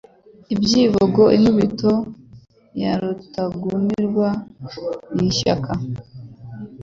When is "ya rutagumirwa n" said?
2.81-5.25